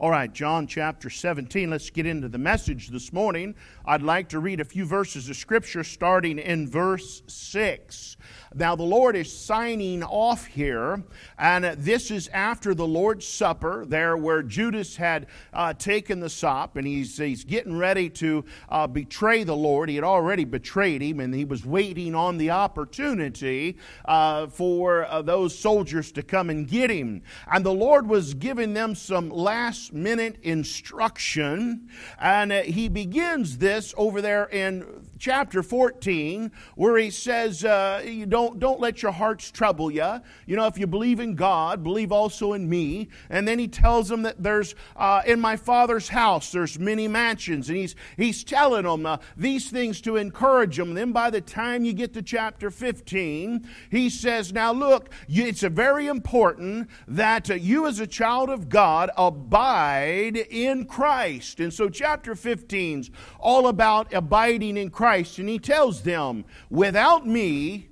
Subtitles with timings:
[0.00, 1.70] All right, John chapter 17.
[1.70, 3.56] Let's get into the message this morning.
[3.84, 8.16] I'd like to read a few verses of Scripture starting in verse 6.
[8.54, 11.02] Now, the Lord is signing off here,
[11.36, 16.76] and this is after the Lord's Supper, there where Judas had uh, taken the sop,
[16.76, 19.88] and he's, he's getting ready to uh, betray the Lord.
[19.88, 25.22] He had already betrayed him, and he was waiting on the opportunity uh, for uh,
[25.22, 27.22] those soldiers to come and get him.
[27.52, 31.88] And the Lord was giving them some last minute instruction,
[32.20, 38.26] and uh, he begins this over there in chapter 14 where he says uh, you
[38.26, 42.12] don't, don't let your hearts trouble you you know if you believe in god believe
[42.12, 43.08] also in me.
[43.30, 47.68] And then he tells them that there's uh, in my father's house there's many mansions.
[47.68, 50.94] And he's, he's telling them uh, these things to encourage them.
[50.94, 56.06] Then by the time you get to chapter 15 he says now look it's very
[56.06, 61.60] important that uh, you as a child of god abide in christ.
[61.60, 67.26] And so chapter 15's all about abiding in christ Christ, and he tells them, Without
[67.26, 67.88] me,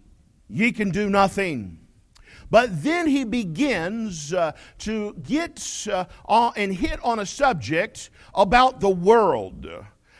[0.50, 1.78] ye can do nothing.
[2.50, 8.90] But then he begins uh, to get uh, and hit on a subject about the
[8.90, 9.66] world.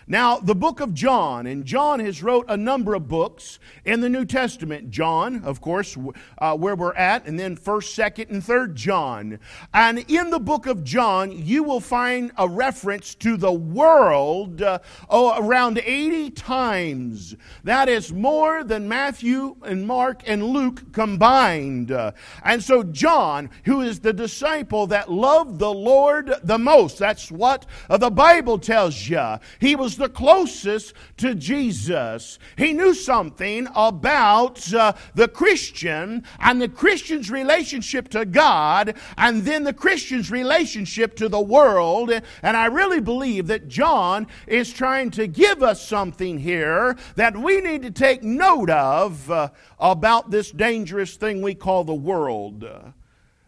[0.09, 4.09] Now, the book of John, and John has wrote a number of books in the
[4.09, 4.89] New Testament.
[4.91, 5.97] John, of course,
[6.39, 9.41] uh, where we're at, and then 1st, 2nd, and 3rd John.
[9.75, 14.79] And in the book of John, you will find a reference to the world uh,
[15.11, 17.35] oh, around 80 times.
[17.65, 21.91] That is more than Matthew and Mark and Luke combined.
[21.91, 22.13] Uh,
[22.45, 27.67] and so John, who is the disciple that loved the Lord the most, that's what
[27.91, 29.39] the Bible tells you.
[29.59, 32.39] He was the closest to Jesus.
[32.57, 39.65] He knew something about uh, the Christian and the Christian's relationship to God and then
[39.65, 42.11] the Christian's relationship to the world.
[42.43, 47.61] And I really believe that John is trying to give us something here that we
[47.61, 52.65] need to take note of uh, about this dangerous thing we call the world.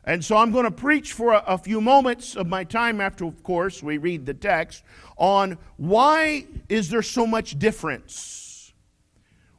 [0.08, 3.26] And so I'm going to preach for a, a, few moments of my time after,
[3.26, 4.82] of course, we read the text
[5.18, 8.72] on why is there so much difference?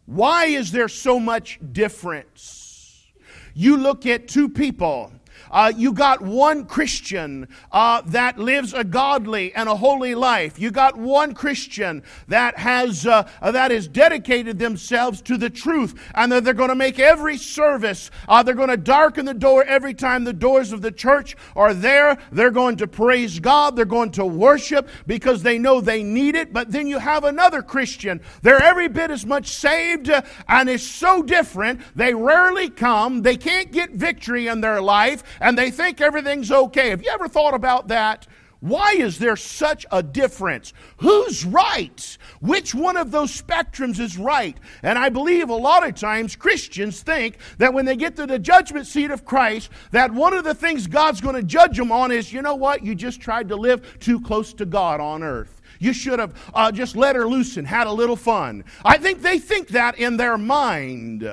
[0.08, 3.06] Why is there so much difference?
[3.54, 5.12] You look at two people
[5.52, 10.60] uh, you got one Christian uh, that lives a godly and a holy life.
[10.60, 16.32] You got one Christian that has uh, that has dedicated themselves to the truth, and
[16.32, 18.12] that they're going to make every service.
[18.28, 21.74] Uh, they're going to darken the door every time the doors of the church are
[21.74, 22.18] there.
[22.31, 23.76] They're going to praise God.
[23.76, 26.54] They're going to worship because they know they need it.
[26.54, 28.22] But then you have another Christian.
[28.42, 31.81] They're every bit as much saved, uh, and it's so different.
[31.96, 33.22] They rarely come.
[33.22, 36.89] They can't get victory in their life and they think everything's okay.
[36.89, 38.27] Have you ever thought about that?
[38.61, 40.73] Why is there such a difference?
[40.97, 42.17] Who's right?
[42.41, 44.57] Which one of those spectrums is right?
[44.83, 48.38] And I believe a lot of times Christians think that when they get to the
[48.38, 52.11] judgment seat of Christ, that one of the things God's going to judge them on
[52.11, 52.83] is, you know what?
[52.83, 55.61] You just tried to live too close to God on earth.
[55.79, 58.66] You should have uh, just let her loose and had a little fun.
[58.83, 61.23] I think they think that in their mind.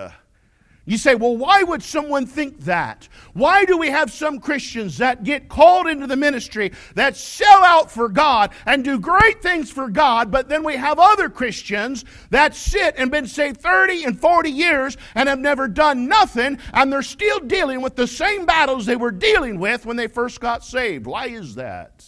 [0.89, 3.09] You say, well, why would someone think that?
[3.33, 7.91] Why do we have some Christians that get called into the ministry that sell out
[7.91, 12.55] for God and do great things for God, but then we have other Christians that
[12.55, 17.03] sit and been saved 30 and 40 years and have never done nothing and they're
[17.03, 21.05] still dealing with the same battles they were dealing with when they first got saved?
[21.05, 22.07] Why is that?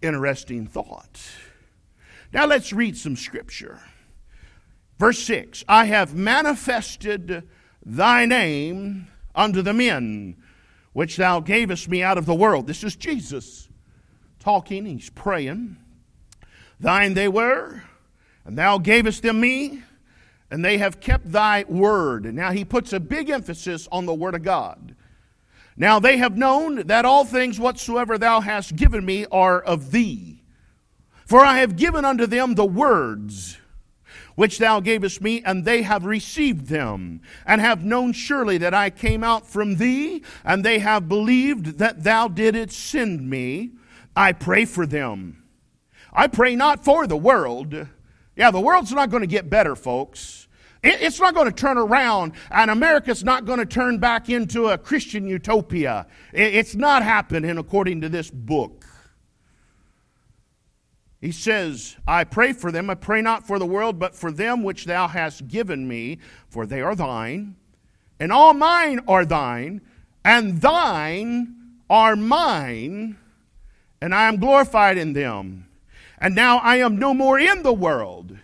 [0.00, 1.20] Interesting thought.
[2.32, 3.78] Now let's read some scripture.
[4.98, 7.48] Verse 6 I have manifested
[7.84, 10.36] thy name unto the men
[10.92, 12.66] which thou gavest me out of the world.
[12.66, 13.68] This is Jesus
[14.38, 15.76] talking, he's praying.
[16.80, 17.82] Thine they were,
[18.44, 19.82] and thou gavest them me,
[20.50, 22.24] and they have kept thy word.
[22.24, 24.94] And now he puts a big emphasis on the word of God.
[25.76, 30.42] Now they have known that all things whatsoever thou hast given me are of thee.
[31.26, 33.58] For I have given unto them the words
[34.36, 38.90] which thou gavest me, and they have received them, and have known surely that I
[38.90, 43.72] came out from thee, and they have believed that thou didst send me.
[44.14, 45.42] I pray for them.
[46.12, 47.88] I pray not for the world.
[48.36, 50.46] Yeah, the world's not going to get better, folks.
[50.82, 54.78] It's not going to turn around, and America's not going to turn back into a
[54.78, 56.06] Christian utopia.
[56.32, 58.75] It's not happening according to this book.
[61.26, 62.88] He says, I pray for them.
[62.88, 66.18] I pray not for the world, but for them which thou hast given me,
[66.48, 67.56] for they are thine.
[68.20, 69.80] And all mine are thine,
[70.24, 73.18] and thine are mine,
[74.00, 75.66] and I am glorified in them.
[76.18, 78.38] And now I am no more in the world,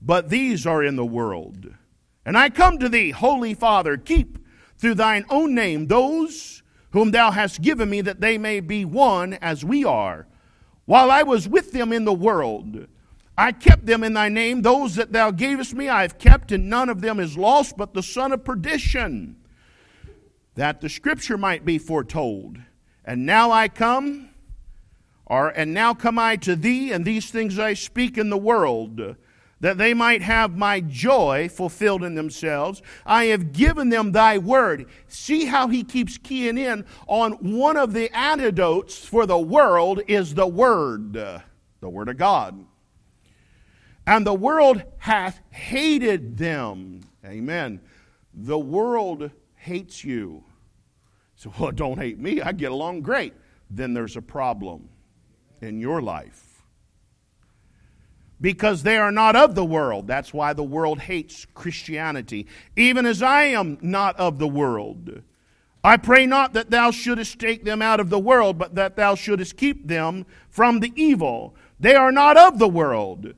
[0.00, 1.74] but these are in the world.
[2.24, 4.38] And I come to thee, Holy Father, keep
[4.78, 6.62] through thine own name those
[6.92, 10.28] whom thou hast given me, that they may be one as we are.
[10.86, 12.86] While I was with them in the world,
[13.36, 14.62] I kept them in thy name.
[14.62, 17.94] Those that thou gavest me I have kept, and none of them is lost but
[17.94, 19.36] the son of perdition,
[20.54, 22.58] that the scripture might be foretold.
[23.04, 24.30] And now I come,
[25.26, 29.16] or and now come I to thee, and these things I speak in the world
[29.64, 32.82] that they might have my joy fulfilled in themselves.
[33.06, 34.84] I have given them thy word.
[35.08, 40.34] See how he keeps keying in on one of the antidotes for the world is
[40.34, 41.42] the word, the
[41.80, 42.62] word of God.
[44.06, 47.00] And the world hath hated them.
[47.24, 47.80] Amen.
[48.34, 50.44] The world hates you.
[51.36, 52.42] So, well, don't hate me.
[52.42, 53.32] I get along great.
[53.70, 54.90] Then there's a problem
[55.62, 56.43] in your life
[58.44, 60.06] because they are not of the world.
[60.06, 62.46] That's why the world hates Christianity,
[62.76, 65.22] even as I am not of the world.
[65.82, 69.14] I pray not that thou shouldest take them out of the world, but that thou
[69.14, 71.56] shouldest keep them from the evil.
[71.80, 73.32] They are not of the world,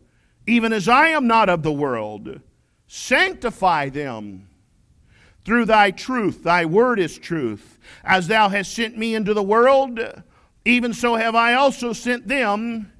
[0.45, 2.41] even as I am not of the world.
[2.89, 4.49] Sanctify them
[5.45, 6.43] through thy truth.
[6.43, 7.79] Thy word is truth.
[8.03, 10.01] As thou hast sent me into the world,
[10.65, 12.91] even so have I also sent them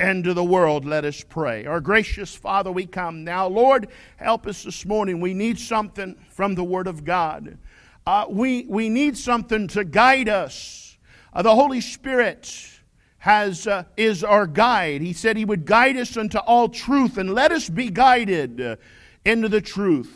[0.00, 1.66] and to the world, let us pray.
[1.66, 3.48] Our gracious Father, we come now.
[3.48, 5.20] Lord, help us this morning.
[5.20, 7.58] We need something from the Word of God.
[8.06, 10.96] Uh, we, we need something to guide us.
[11.32, 12.80] Uh, the Holy Spirit
[13.18, 15.00] has, uh, is our guide.
[15.00, 18.76] He said He would guide us unto all truth, and let us be guided uh,
[19.24, 20.14] into the truth.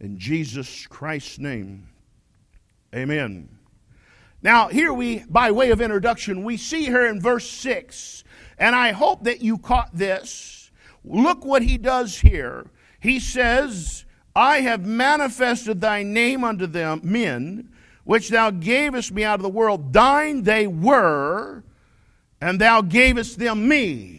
[0.00, 1.88] In Jesus Christ's name,
[2.94, 3.48] amen.
[4.42, 8.22] Now, here we, by way of introduction, we see here in verse 6
[8.58, 10.70] and I hope that you caught this.
[11.04, 12.66] Look what he does here.
[13.00, 17.70] He says, I have manifested thy name unto them, men,
[18.04, 19.92] which thou gavest me out of the world.
[19.92, 21.62] Thine they were,
[22.40, 24.17] and thou gavest them me.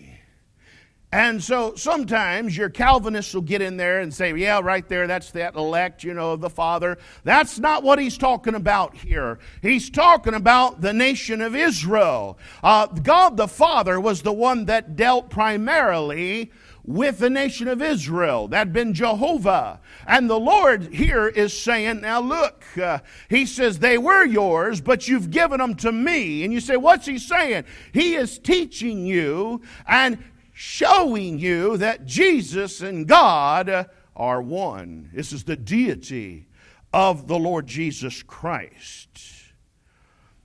[1.12, 5.32] And so sometimes your Calvinists will get in there and say, yeah, right there, that's
[5.32, 7.00] that elect, you know, the Father.
[7.24, 9.40] That's not what he's talking about here.
[9.64, 12.38] He's talking about the nation of Israel.
[12.62, 16.52] Uh, God the Father was the one that dealt primarily
[16.86, 18.48] with the nation of Israel.
[18.48, 19.80] That'd been Jehovah.
[20.06, 25.08] And the Lord here is saying, now look, uh, he says, they were yours, but
[25.08, 26.44] you've given them to me.
[26.44, 27.66] And you say, what's he saying?
[27.94, 30.20] He is teaching you and
[30.62, 35.10] showing you that Jesus and God are one.
[35.14, 36.48] This is the deity
[36.92, 39.08] of the Lord Jesus Christ.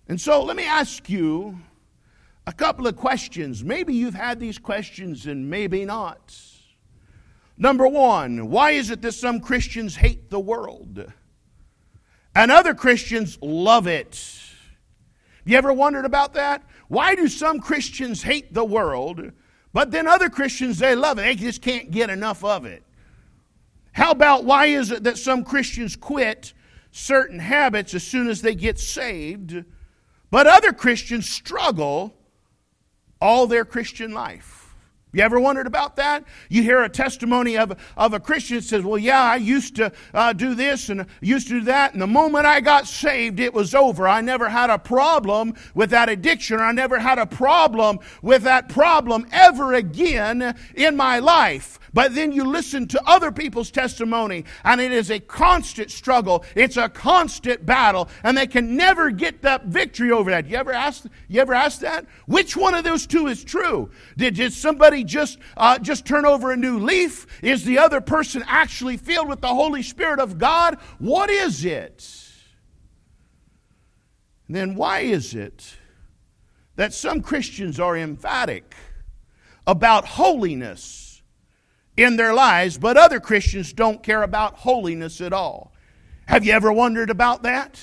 [0.06, 1.58] And so let me ask you
[2.46, 3.64] a couple of questions.
[3.64, 6.40] Maybe you've had these questions and maybe not.
[7.58, 11.12] Number one, why is it that some Christians hate the world
[12.36, 14.14] and other Christians love it?
[15.38, 16.62] Have you ever wondered about that?
[16.86, 19.32] Why do some Christians hate the world
[19.74, 21.22] but then other Christians, they love it.
[21.22, 22.84] They just can't get enough of it.
[23.92, 26.54] How about why is it that some Christians quit
[26.92, 29.64] certain habits as soon as they get saved,
[30.30, 32.14] but other Christians struggle
[33.20, 34.63] all their Christian life?
[35.14, 36.24] You ever wondered about that?
[36.48, 39.92] You hear a testimony of, of a Christian that says, Well, yeah, I used to
[40.12, 43.54] uh, do this and used to do that, and the moment I got saved, it
[43.54, 44.08] was over.
[44.08, 48.68] I never had a problem with that addiction, I never had a problem with that
[48.68, 51.78] problem ever again in my life.
[51.94, 56.44] But then you listen to other people's testimony, and it is a constant struggle.
[56.56, 60.48] It's a constant battle, and they can never get that victory over that.
[60.48, 61.06] You ever ask?
[61.28, 62.06] You ever ask that?
[62.26, 63.90] Which one of those two is true?
[64.16, 67.26] Did, did somebody just uh, just turn over a new leaf?
[67.42, 70.78] Is the other person actually filled with the Holy Spirit of God?
[70.98, 72.04] What is it?
[74.48, 75.76] Then why is it
[76.74, 78.74] that some Christians are emphatic
[79.64, 81.03] about holiness?
[81.96, 85.72] In their lives, but other Christians don't care about holiness at all.
[86.26, 87.82] Have you ever wondered about that?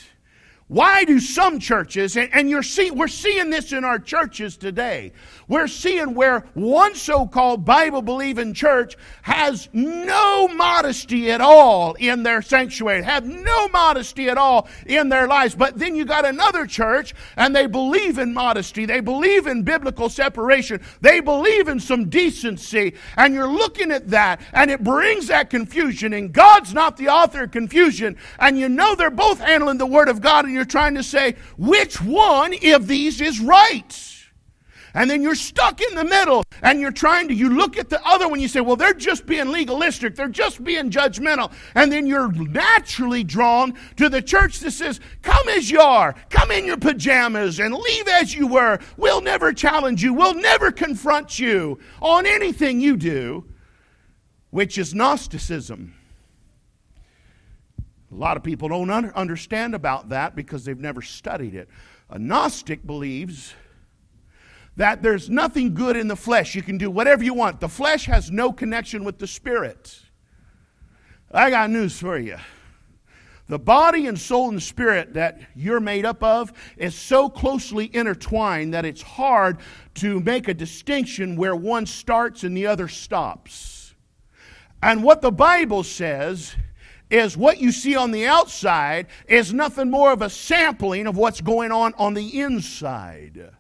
[0.72, 5.12] Why do some churches, and, and you're see, we're seeing this in our churches today,
[5.50, 12.24] we're seeing where one so called Bible believing church has no modesty at all in
[12.24, 15.56] their sanctuary, have no modesty at all in their lives.
[15.56, 20.08] But then you got another church and they believe in modesty, they believe in biblical
[20.08, 25.50] separation, they believe in some decency, and you're looking at that and it brings that
[25.50, 26.14] confusion.
[26.14, 30.08] And God's not the author of confusion, and you know they're both handling the Word
[30.08, 33.98] of God, and you're trying to say, which one of these is right?
[34.94, 38.00] And then you're stuck in the middle and you're trying to, you look at the
[38.06, 41.52] other one, you say, well, they're just being legalistic, they're just being judgmental.
[41.74, 46.52] And then you're naturally drawn to the church that says, come as you are, come
[46.52, 48.78] in your pajamas and leave as you were.
[48.98, 53.46] We'll never challenge you, we'll never confront you on anything you do,
[54.52, 55.96] which is Gnosticism.
[58.12, 61.70] A lot of people don't understand about that because they've never studied it.
[62.10, 63.54] A Gnostic believes
[64.76, 66.56] that there's nothing good in the flesh.
[66.56, 67.60] You can do whatever you want.
[67.62, 70.00] The flesh has no connection with the spirit.
[71.32, 72.38] I got news for you.
[73.48, 78.74] The body and soul and spirit that you're made up of is so closely intertwined
[78.74, 79.60] that it's hard
[79.96, 83.94] to make a distinction where one starts and the other stops.
[84.82, 86.56] And what the Bible says
[87.12, 91.42] is what you see on the outside is nothing more of a sampling of what's
[91.42, 93.52] going on on the inside.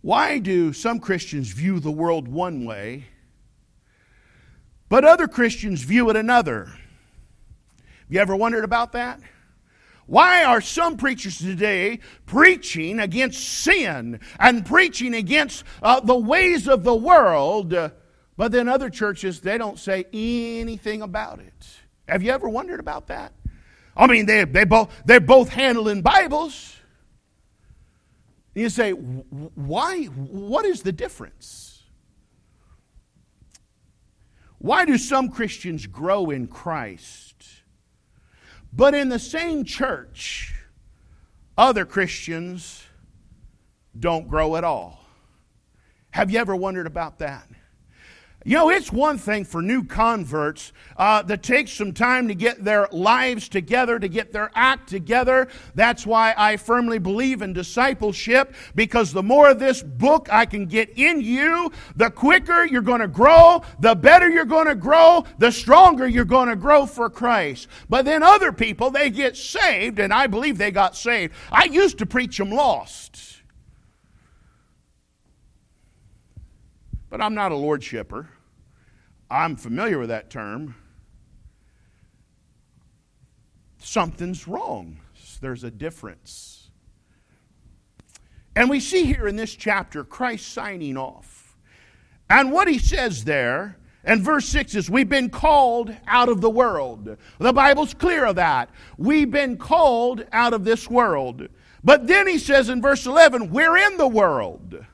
[0.00, 3.06] Why do some Christians view the world one way,
[4.88, 6.66] but other Christians view it another?
[6.66, 9.20] Have you ever wondered about that?
[10.06, 16.84] Why are some preachers today preaching against sin and preaching against uh, the ways of
[16.84, 17.74] the world,
[18.36, 21.66] but then other churches, they don't say anything about it?
[22.08, 23.32] Have you ever wondered about that?
[23.96, 26.76] I mean, they, they both, they're both handling Bibles.
[28.54, 30.04] You say, why?
[30.04, 31.82] What is the difference?
[34.58, 37.34] Why do some Christians grow in Christ,
[38.72, 40.54] but in the same church,
[41.58, 42.82] other Christians
[43.98, 45.04] don't grow at all?
[46.10, 47.46] Have you ever wondered about that?
[48.46, 52.62] You know, it's one thing for new converts uh, that takes some time to get
[52.62, 55.48] their lives together, to get their act together.
[55.74, 60.66] That's why I firmly believe in discipleship, because the more of this book I can
[60.66, 65.24] get in you, the quicker you're going to grow, the better you're going to grow,
[65.38, 67.66] the stronger you're going to grow for Christ.
[67.88, 71.32] But then other people, they get saved, and I believe they got saved.
[71.50, 73.40] I used to preach them lost.
[77.08, 78.26] But I'm not a lordshipper.
[79.30, 80.74] I'm familiar with that term.
[83.78, 85.00] Something's wrong.
[85.40, 86.70] There's a difference.
[88.56, 91.56] And we see here in this chapter Christ signing off.
[92.30, 96.50] And what he says there, and verse 6 is, We've been called out of the
[96.50, 97.16] world.
[97.38, 98.70] The Bible's clear of that.
[98.96, 101.48] We've been called out of this world.
[101.82, 104.84] But then he says in verse 11, We're in the world.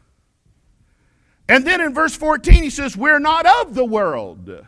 [1.50, 4.64] And then in verse 14, he says, We're not of the world.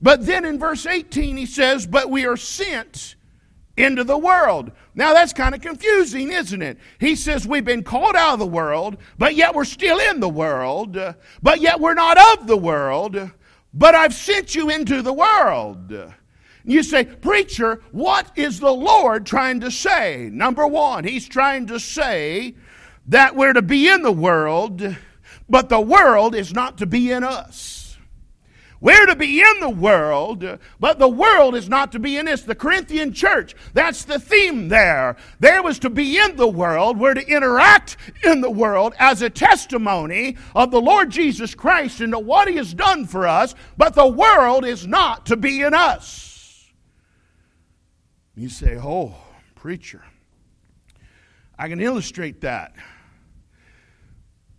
[0.00, 3.16] But then in verse 18, he says, But we are sent
[3.76, 4.72] into the world.
[4.94, 6.78] Now that's kind of confusing, isn't it?
[6.98, 10.30] He says we've been called out of the world, but yet we're still in the
[10.30, 10.96] world,
[11.42, 13.30] but yet we're not of the world,
[13.74, 15.92] but I've sent you into the world.
[16.64, 20.30] You say, Preacher, what is the Lord trying to say?
[20.32, 22.54] Number one, He's trying to say
[23.08, 24.96] that we're to be in the world
[25.48, 27.84] but the world is not to be in us.
[28.84, 32.42] We're to be in the world, but the world is not to be in us.
[32.42, 35.16] The Corinthian church, that's the theme there.
[35.40, 36.98] There was to be in the world.
[36.98, 42.14] We're to interact in the world as a testimony of the Lord Jesus Christ and
[42.26, 46.70] what He has done for us, but the world is not to be in us.
[48.36, 49.14] You say, Oh,
[49.54, 50.04] preacher,
[51.58, 52.74] I can illustrate that.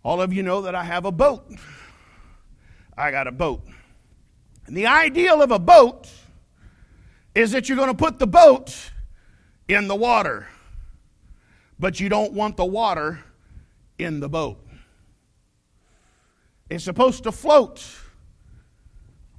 [0.06, 1.50] All of you know that I have a boat.
[2.96, 3.66] I got a boat.
[4.68, 6.08] And the ideal of a boat
[7.34, 8.92] is that you're going to put the boat
[9.66, 10.46] in the water,
[11.80, 13.18] but you don't want the water
[13.98, 14.64] in the boat.
[16.70, 17.84] It's supposed to float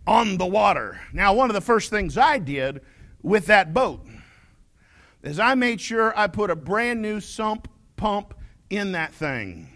[0.06, 1.00] on the water.
[1.14, 2.82] Now, one of the first things I did
[3.22, 4.06] with that boat
[5.24, 8.34] is I made sure I put a brand new sump pump
[8.70, 9.70] in that thing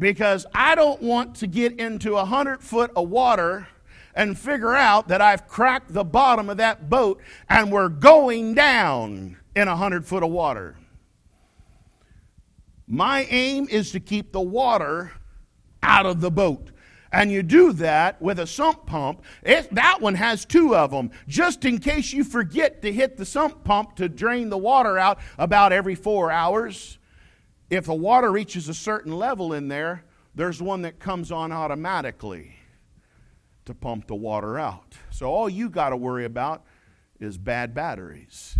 [0.00, 3.68] because I don't want to get into a hundred foot of water
[4.14, 9.36] and figure out that I've cracked the bottom of that boat and we're going down
[9.54, 10.76] in a hundred foot of water.
[12.88, 15.12] My aim is to keep the water
[15.82, 16.70] out of the boat.
[17.12, 19.22] And you do that with a sump pump.
[19.42, 23.24] It, that one has two of them, just in case you forget to hit the
[23.24, 26.99] sump pump to drain the water out about every four hours.
[27.70, 32.56] If the water reaches a certain level in there, there's one that comes on automatically
[33.64, 34.96] to pump the water out.
[35.10, 36.64] So all you got to worry about
[37.20, 38.56] is bad batteries.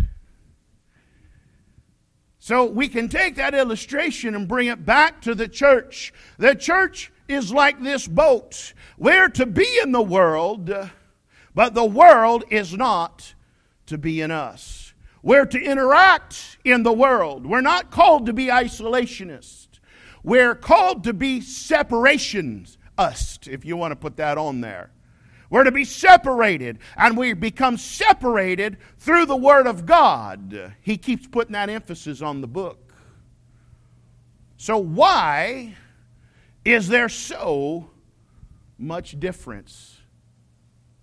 [2.39, 6.13] So we can take that illustration and bring it back to the church.
[6.37, 8.73] The church is like this boat.
[8.97, 10.73] We're to be in the world,
[11.53, 13.35] but the world is not
[13.87, 14.90] to be in us.
[15.23, 17.45] We're to interact in the world.
[17.45, 19.67] We're not called to be isolationists.
[20.23, 22.77] We're called to be separations
[23.47, 24.91] if you want to put that on there.
[25.49, 30.73] We're to be separated, and we become separated through the Word of God.
[30.81, 32.93] He keeps putting that emphasis on the book.
[34.57, 35.75] So, why
[36.63, 37.89] is there so
[38.77, 39.97] much difference?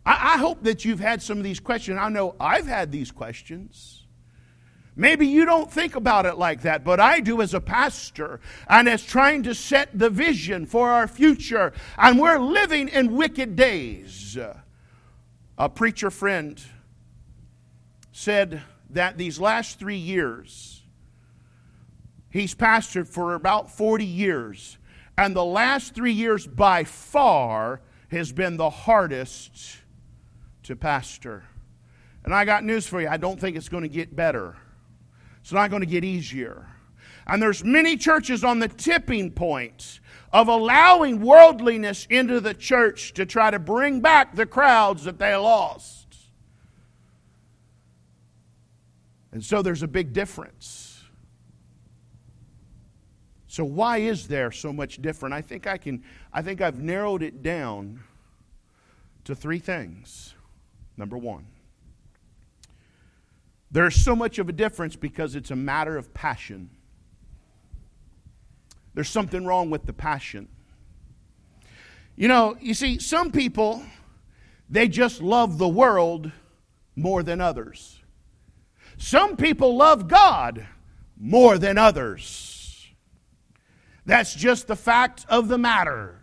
[0.06, 1.98] I, I hope that you've had some of these questions.
[2.00, 3.97] I know I've had these questions.
[4.98, 8.88] Maybe you don't think about it like that, but I do as a pastor and
[8.88, 11.72] as trying to set the vision for our future.
[11.96, 14.36] And we're living in wicked days.
[15.56, 16.60] A preacher friend
[18.10, 20.82] said that these last three years,
[22.28, 24.78] he's pastored for about 40 years,
[25.16, 29.76] and the last three years by far has been the hardest
[30.64, 31.44] to pastor.
[32.24, 34.56] And I got news for you I don't think it's going to get better.
[35.40, 36.66] It's not going to get easier.
[37.26, 40.00] And there's many churches on the tipping point
[40.32, 45.34] of allowing worldliness into the church to try to bring back the crowds that they
[45.34, 46.16] lost.
[49.32, 51.04] And so there's a big difference.
[53.46, 55.34] So why is there so much different?
[55.34, 56.02] I think I can
[56.32, 58.04] I think I've narrowed it down
[59.24, 60.34] to three things.
[60.96, 61.44] Number 1.
[63.70, 66.70] There's so much of a difference because it's a matter of passion.
[68.94, 70.48] There's something wrong with the passion.
[72.16, 73.82] You know, you see, some people,
[74.68, 76.32] they just love the world
[76.96, 78.00] more than others.
[78.96, 80.66] Some people love God
[81.16, 82.88] more than others.
[84.04, 86.17] That's just the fact of the matter.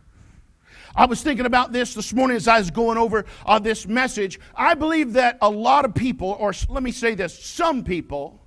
[0.96, 4.40] I was thinking about this this morning as I was going over uh, this message.
[4.56, 8.42] I believe that a lot of people, or let me say this, some people,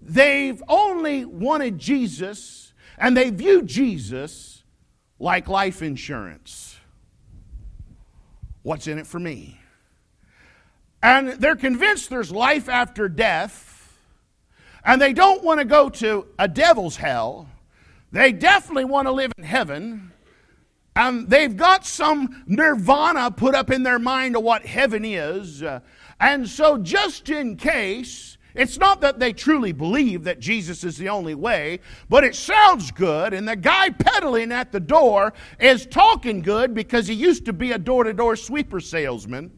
[0.00, 4.64] they've only wanted Jesus and they view Jesus
[5.18, 6.78] like life insurance.
[8.62, 9.58] What's in it for me?
[11.02, 13.98] And they're convinced there's life after death,
[14.84, 17.48] and they don't want to go to a devil's hell.
[18.12, 20.11] They definitely want to live in heaven.
[20.94, 25.62] And they've got some nirvana put up in their mind of what heaven is.
[25.62, 25.80] Uh,
[26.20, 31.08] and so, just in case, it's not that they truly believe that Jesus is the
[31.08, 36.42] only way, but it sounds good, and the guy peddling at the door is talking
[36.42, 39.50] good because he used to be a door to door sweeper salesman.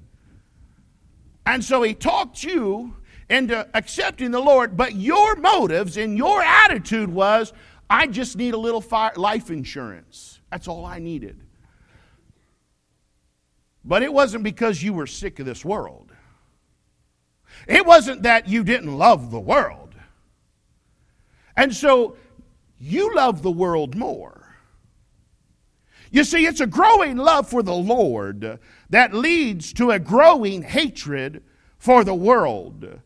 [1.46, 2.96] And so he talked you
[3.28, 7.52] into accepting the Lord, but your motives and your attitude was,
[7.90, 10.33] I just need a little fire, life insurance.
[10.54, 11.40] That's all I needed.
[13.84, 16.12] But it wasn't because you were sick of this world.
[17.66, 19.96] It wasn't that you didn't love the world.
[21.56, 22.16] And so
[22.78, 24.54] you love the world more.
[26.12, 31.42] You see, it's a growing love for the Lord that leads to a growing hatred
[31.78, 33.00] for the world.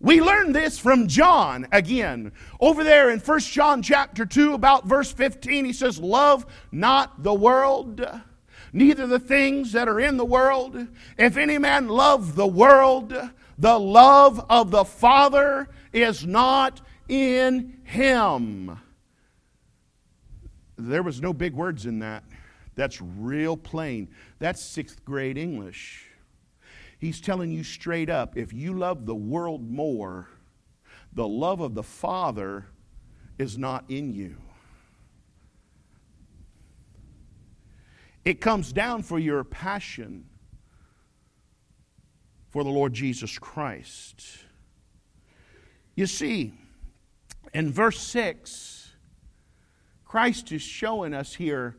[0.00, 2.32] We learn this from John again.
[2.60, 7.34] Over there in 1 John chapter 2 about verse 15 he says love not the
[7.34, 8.06] world
[8.72, 10.86] neither the things that are in the world.
[11.16, 13.14] If any man love the world,
[13.56, 18.78] the love of the Father is not in him.
[20.76, 22.24] There was no big words in that.
[22.74, 24.08] That's real plain.
[24.38, 26.07] That's 6th grade English.
[26.98, 30.28] He's telling you straight up if you love the world more,
[31.12, 32.66] the love of the Father
[33.38, 34.36] is not in you.
[38.24, 40.26] It comes down for your passion
[42.50, 44.26] for the Lord Jesus Christ.
[45.94, 46.52] You see,
[47.54, 48.90] in verse 6,
[50.04, 51.76] Christ is showing us here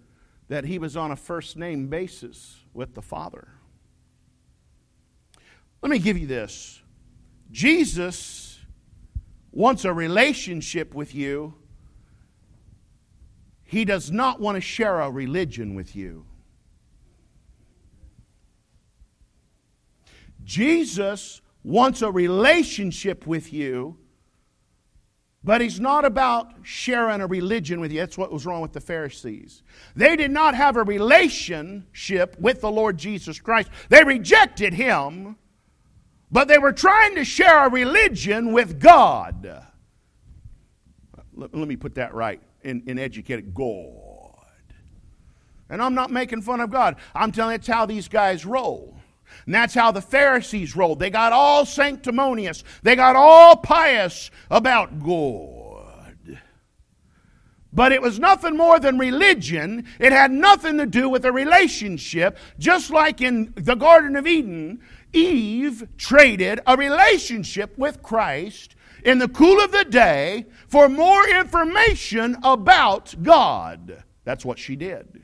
[0.47, 3.49] that he was on a first name basis with the Father.
[5.82, 6.82] Let me give you this
[7.52, 8.60] Jesus
[9.52, 11.54] wants a relationship with you,
[13.63, 16.26] He does not want to share a religion with you.
[20.44, 23.98] Jesus wants a relationship with you,
[25.44, 28.00] But he's not about sharing a religion with you.
[28.00, 29.63] That's what was wrong with the Pharisees.
[29.96, 33.70] They did not have a relationship with the Lord Jesus Christ.
[33.88, 35.38] They rejected him,
[36.32, 39.65] but they were trying to share a religion with God.
[41.34, 44.26] Let, let me put that right in, in educated God.
[45.70, 46.96] And I'm not making fun of God.
[47.13, 48.96] I'm telling you, it's how these guys roll.
[49.46, 51.00] And that's how the Pharisees rolled.
[51.00, 55.60] They got all sanctimonious, they got all pious about God.
[57.72, 59.86] But it was nothing more than religion.
[60.00, 62.38] It had nothing to do with a relationship.
[62.58, 64.82] Just like in the Garden of Eden,
[65.13, 72.38] Eve traded a relationship with Christ in the cool of the day for more information
[72.43, 74.04] about God.
[74.24, 75.24] That's what she did.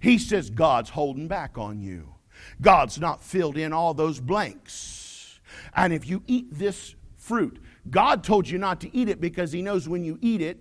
[0.00, 2.14] He says, God's holding back on you.
[2.60, 5.40] God's not filled in all those blanks.
[5.74, 7.58] And if you eat this fruit,
[7.90, 10.58] God told you not to eat it because He knows when you eat it,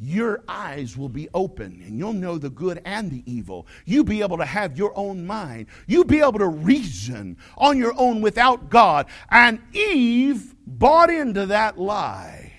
[0.00, 3.66] your eyes will be open and you'll know the good and the evil.
[3.84, 5.66] You'll be able to have your own mind.
[5.86, 9.06] You'll be able to reason on your own without God.
[9.30, 12.52] And Eve bought into that lie.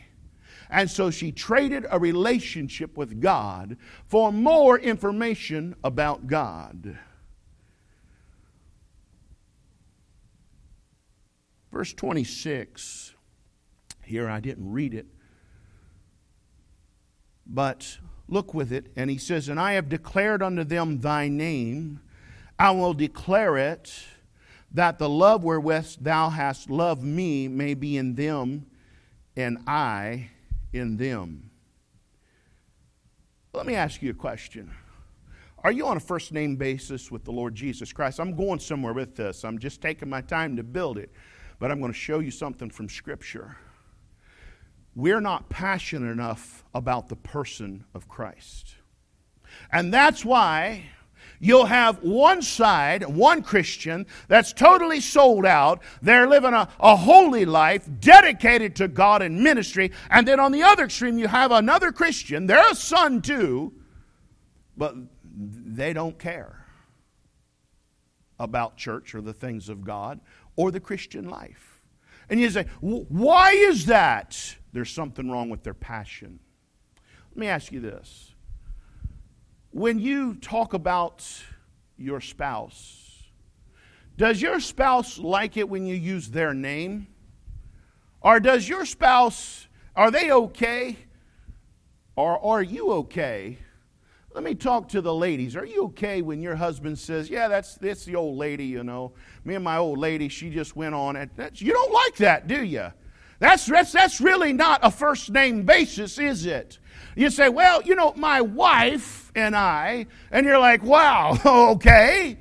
[0.69, 3.75] And so she traded a relationship with God
[4.05, 6.97] for more information about God.
[11.71, 13.15] Verse 26,
[14.03, 15.07] here I didn't read it,
[17.51, 18.91] but look with it.
[18.95, 21.99] And he says, And I have declared unto them thy name,
[22.57, 23.91] I will declare it,
[24.71, 28.67] that the love wherewith thou hast loved me may be in them,
[29.35, 30.29] and I
[30.71, 31.49] in them.
[33.53, 34.71] Let me ask you a question.
[35.63, 38.19] Are you on a first name basis with the Lord Jesus Christ?
[38.19, 39.43] I'm going somewhere with this.
[39.43, 41.11] I'm just taking my time to build it
[41.61, 43.55] but I'm going to show you something from Scripture.
[44.95, 48.75] We're not passionate enough about the person of Christ.
[49.71, 50.85] And that's why
[51.39, 55.81] you'll have one side, one Christian, that's totally sold out.
[56.01, 59.91] They're living a, a holy life, dedicated to God and ministry.
[60.09, 62.45] And then on the other extreme, you have another Christian.
[62.45, 63.73] They're a son too,
[64.77, 64.95] but
[65.33, 66.65] they don't care
[68.39, 70.19] about church or the things of God
[70.55, 71.81] or the Christian life.
[72.29, 74.55] And you say, why is that?
[74.73, 76.39] There's something wrong with their passion.
[77.31, 78.33] Let me ask you this.
[79.71, 81.25] When you talk about
[81.97, 83.23] your spouse,
[84.17, 87.07] does your spouse like it when you use their name?
[88.21, 90.97] Or does your spouse, are they okay?
[92.15, 93.57] Or, are you okay
[94.33, 95.55] let me talk to the ladies.
[95.55, 99.13] Are you okay when your husband says, Yeah, that's, that's the old lady, you know?
[99.43, 101.29] Me and my old lady, she just went on it.
[101.35, 102.91] That's, you don't like that, do you?
[103.41, 106.77] That's, that's, that's really not a first name basis, is it?
[107.15, 111.39] You say, Well, you know, my wife and I, and you're like, Wow,
[111.71, 112.37] okay.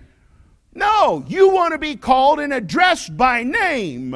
[0.74, 4.14] No, you want to be called and addressed by name.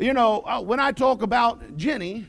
[0.00, 2.26] You know, uh, when I talk about Jenny,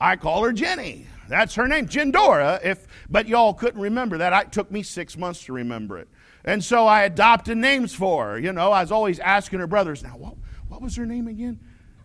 [0.00, 1.06] I call her Jenny.
[1.28, 2.64] That's her name, Jindora.
[2.64, 4.46] If, but y'all couldn't remember that.
[4.46, 6.08] It took me six months to remember it.
[6.46, 8.38] And so I adopted names for her.
[8.38, 10.36] You know, I was always asking her brothers, now, what,
[10.68, 11.60] what was her name again?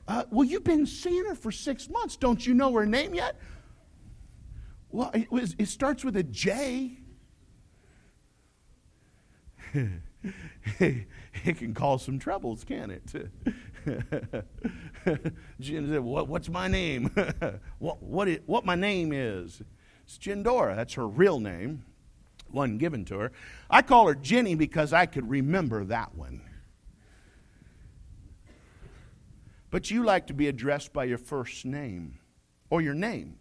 [0.07, 2.15] Uh, well, you've been seeing her for six months.
[2.15, 3.37] Don't you know her name yet?
[4.89, 6.99] Well, it, was, it starts with a J.
[10.79, 13.03] it can cause some troubles, can it?
[15.59, 17.09] Jen said, what, What's my name?
[17.79, 19.61] what, what, it, what my name is?
[20.05, 20.75] It's Jindora.
[20.75, 21.83] That's her real name,
[22.51, 23.31] one given to her.
[23.69, 26.41] I call her Jenny because I could remember that one.
[29.75, 32.19] But you like to be addressed by your first name
[32.69, 33.35] or your name.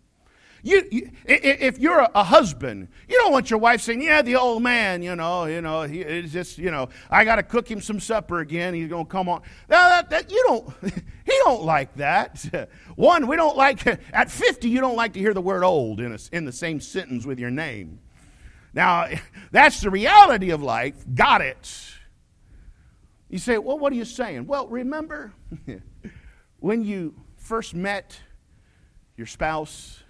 [0.64, 4.60] You, you, if you're a, husband, you don't want your wife saying, "Yeah, the old
[4.60, 7.80] man, you know, you know, he, it's just, you know, I got to cook him
[7.80, 8.74] some supper again.
[8.74, 10.68] He's to come on." That, that, that, you don't,
[11.24, 12.68] he don't like that.
[12.96, 14.68] One, we don't like at fifty.
[14.68, 17.38] You don't like to hear the word "old" in a, in the same sentence with
[17.38, 18.00] your name.
[18.72, 19.06] Now,
[19.52, 20.96] that's the reality of life.
[21.14, 21.94] Got it.
[23.28, 25.32] You say, "Well, what are you saying?" Well, remember
[26.64, 28.18] when you first met
[29.18, 30.02] your spouse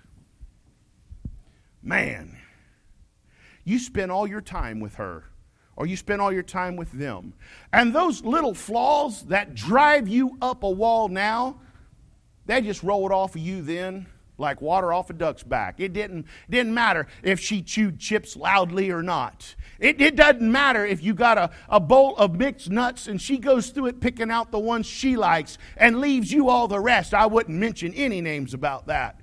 [1.82, 2.38] man,
[3.64, 5.24] you spent all your time with her
[5.74, 7.34] or you spend all your time with them.
[7.72, 11.58] And those little flaws that drive you up a wall now,
[12.46, 14.06] they just rolled off of you then.
[14.36, 15.78] Like water off a duck's back.
[15.78, 19.54] It didn't, didn't matter if she chewed chips loudly or not.
[19.78, 23.38] It, it doesn't matter if you got a, a bowl of mixed nuts and she
[23.38, 27.14] goes through it picking out the ones she likes and leaves you all the rest.
[27.14, 29.20] I wouldn't mention any names about that.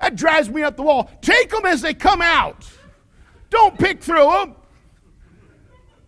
[0.00, 1.10] That drives me up the wall.
[1.20, 2.68] Take them as they come out.
[3.50, 4.54] Don't pick through them.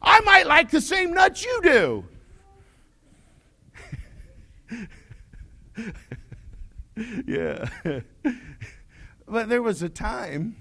[0.03, 2.05] I might like the same nuts you do.
[7.27, 7.69] yeah.
[9.27, 10.57] but there was a time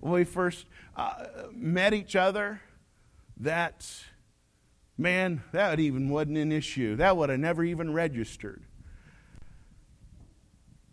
[0.00, 2.60] when we first uh, met each other
[3.38, 3.88] that,
[4.98, 6.96] man, that even wasn't an issue.
[6.96, 8.62] That would have never even registered.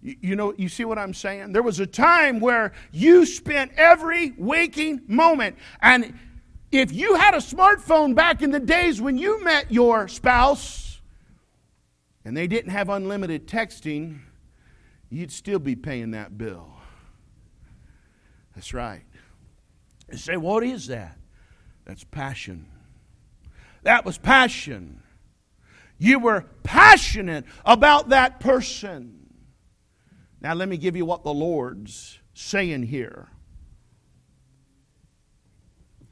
[0.02, 1.52] You, you know, you see what I'm saying?
[1.52, 5.58] There was a time where you spent every waking moment.
[5.82, 6.18] And
[6.72, 11.02] if you had a smartphone back in the days when you met your spouse
[12.24, 14.20] and they didn't have unlimited texting,
[15.12, 16.71] you'd still be paying that bill.
[18.56, 19.04] That's right.
[20.12, 21.17] You say, what is that?
[21.86, 22.65] That's passion.
[23.84, 25.04] That was passion.
[25.97, 29.17] You were passionate about that person.
[30.41, 33.28] Now, let me give you what the Lord's saying here.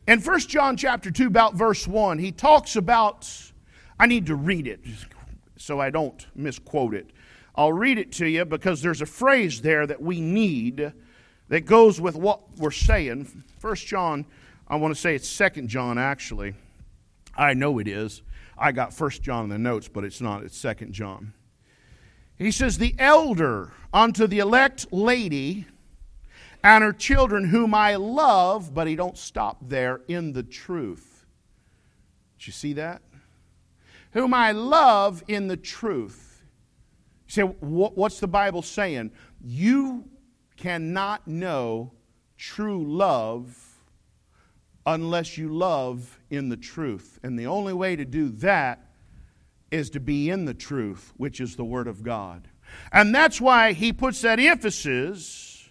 [0.07, 3.31] In 1 John chapter 2, about verse 1, he talks about,
[3.99, 4.81] I need to read it
[5.55, 7.11] so I don't misquote it.
[7.55, 10.93] I'll read it to you because there's a phrase there that we need
[11.49, 13.43] that goes with what we're saying.
[13.57, 14.25] First John,
[14.67, 16.53] I want to say it's Second John actually.
[17.35, 18.21] I know it is.
[18.57, 20.43] I got First John in the notes, but it's not.
[20.43, 21.33] It's Second John.
[22.37, 25.65] He says, "The elder unto the elect lady
[26.63, 31.25] and her children, whom I love," but he don't stop there in the truth.
[32.37, 33.01] Did you see that?
[34.11, 36.28] Whom I love in the truth.
[37.29, 39.11] Say, what's the Bible saying?
[39.39, 40.03] You
[40.57, 41.93] cannot know
[42.37, 43.55] true love
[44.83, 47.19] unless you love in the truth.
[47.21, 48.83] And the only way to do that
[49.69, 52.47] is to be in the truth, which is the Word of God.
[52.91, 55.69] And that's why he puts that emphasis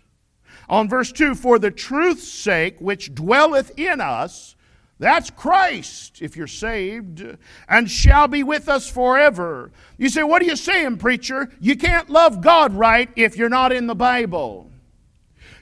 [0.69, 4.55] on verse 2 For the truth's sake, which dwelleth in us,
[4.99, 7.25] that's Christ, if you're saved,
[7.69, 9.71] and shall be with us forever.
[9.97, 11.51] You say, What are you saying, preacher?
[11.61, 14.71] You can't love God right if you're not in the Bible.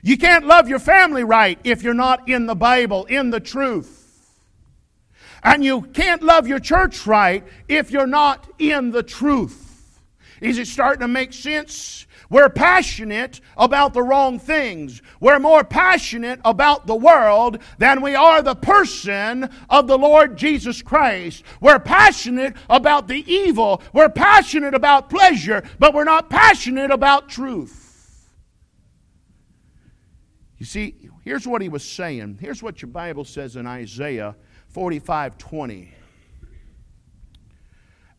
[0.03, 4.05] You can't love your family right if you're not in the Bible, in the truth.
[5.42, 10.01] And you can't love your church right if you're not in the truth.
[10.40, 12.06] Is it starting to make sense?
[12.29, 15.01] We're passionate about the wrong things.
[15.21, 20.83] We're more passionate about the world than we are the person of the Lord Jesus
[20.83, 21.45] Christ.
[21.61, 23.83] We're passionate about the evil.
[23.93, 27.87] We're passionate about pleasure, but we're not passionate about truth.
[30.59, 32.39] You see, here's what he was saying.
[32.41, 34.35] Here's what your Bible says in Isaiah
[34.69, 35.93] 45 20.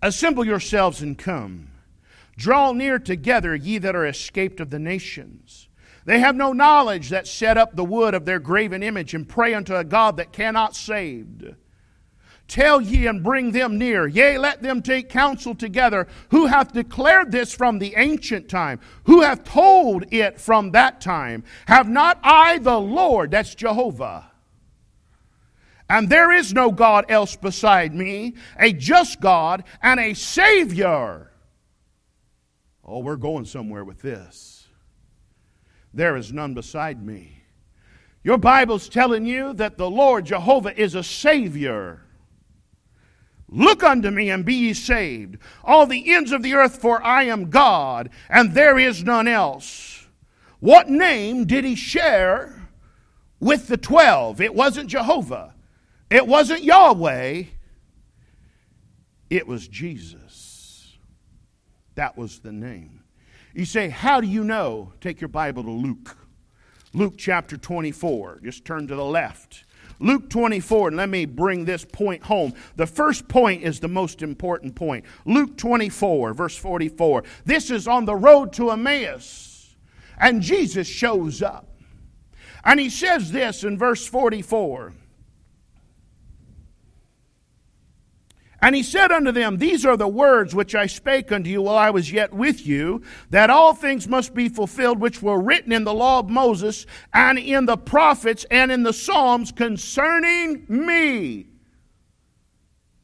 [0.01, 1.69] Assemble yourselves and come.
[2.37, 5.67] Draw near together, ye that are escaped of the nations.
[6.05, 9.53] They have no knowledge that set up the wood of their graven image and pray
[9.53, 11.55] unto a God that cannot save.
[12.47, 14.07] Tell ye and bring them near.
[14.07, 16.07] Yea, let them take counsel together.
[16.29, 18.79] Who hath declared this from the ancient time?
[19.03, 21.43] Who hath told it from that time?
[21.67, 24.31] Have not I the Lord, that's Jehovah?
[25.89, 31.31] And there is no God else beside me, a just God and a Savior
[32.87, 34.67] Oh, we're going somewhere with this.
[35.93, 37.43] There is none beside me.
[38.23, 42.01] Your Bible's telling you that the Lord Jehovah is a Savior.
[43.49, 47.23] Look unto me and be ye saved, all the ends of the earth, for I
[47.23, 50.07] am God, and there is none else.
[50.59, 52.67] What name did he share
[53.39, 54.41] with the twelve?
[54.41, 55.55] It wasn't Jehovah,
[56.09, 57.43] it wasn't Yahweh,
[59.29, 60.26] it was Jesus.
[61.97, 63.01] That was the name.
[63.55, 64.93] You say, How do you know?
[65.01, 66.15] Take your Bible to Luke.
[66.93, 68.41] Luke chapter 24.
[68.43, 69.65] Just turn to the left.
[69.99, 72.53] Luke 24, and let me bring this point home.
[72.75, 75.05] The first point is the most important point.
[75.25, 77.23] Luke 24, verse 44.
[77.45, 79.75] This is on the road to Emmaus,
[80.19, 81.67] and Jesus shows up.
[82.63, 84.93] And he says this in verse 44
[88.61, 91.77] And he said unto them, These are the words which I spake unto you while
[91.77, 95.83] I was yet with you, that all things must be fulfilled which were written in
[95.83, 101.47] the law of Moses, and in the prophets, and in the Psalms concerning me.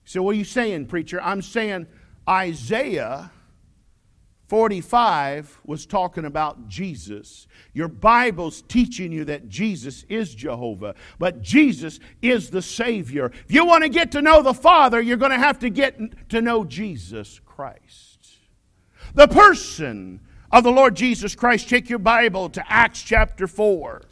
[0.05, 1.21] So, what are you saying, preacher?
[1.21, 1.87] I'm saying
[2.27, 3.31] Isaiah
[4.53, 7.47] 45 was talking about Jesus.
[7.73, 13.31] Your Bible's teaching you that Jesus is Jehovah, but Jesus is the Savior.
[13.47, 16.29] If you want to get to know the Father, you're going to have to get
[16.29, 18.27] to know Jesus Christ.
[19.15, 20.19] The person
[20.51, 21.67] of the Lord Jesus Christ.
[21.67, 24.03] Take your Bible to Acts chapter 4.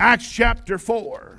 [0.00, 1.38] Acts chapter 4.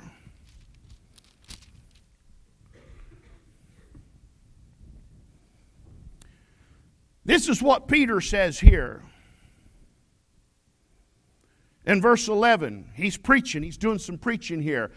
[7.26, 9.02] This is what Peter says here.
[11.84, 14.92] In verse 11, he's preaching, he's doing some preaching here.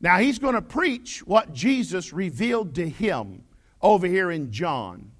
[0.00, 3.44] Now, he's going to preach what Jesus revealed to him
[3.80, 5.11] over here in John.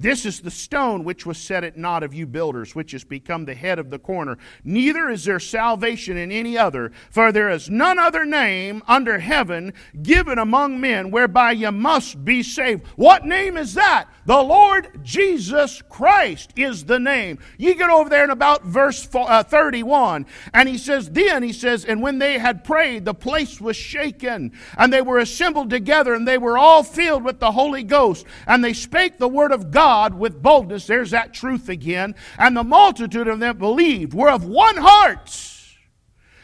[0.00, 3.44] This is the stone which was set at naught of you builders, which has become
[3.44, 4.38] the head of the corner.
[4.64, 9.74] Neither is there salvation in any other, for there is none other name under heaven
[10.00, 12.86] given among men whereby you must be saved.
[12.96, 14.08] What name is that?
[14.24, 17.38] The Lord Jesus Christ is the name.
[17.58, 21.84] You get over there in about verse uh, 31, and he says, Then he says,
[21.84, 26.26] And when they had prayed, the place was shaken, and they were assembled together, and
[26.26, 29.89] they were all filled with the Holy Ghost, and they spake the word of God
[29.90, 30.86] God with boldness.
[30.86, 32.14] There's that truth again.
[32.38, 35.36] And the multitude of them believed were of one heart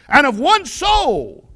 [0.08, 1.48] and of one soul.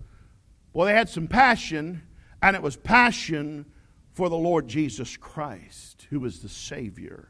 [0.72, 2.02] Well, they had some passion,
[2.40, 3.66] and it was passion
[4.12, 7.26] for the Lord Jesus Christ, who was the Savior.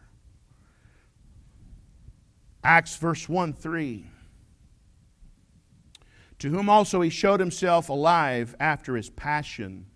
[2.62, 4.04] Acts verse 1 3.
[6.40, 9.86] To whom also he showed himself alive after his passion.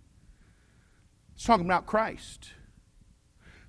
[1.34, 2.54] It's talking about Christ.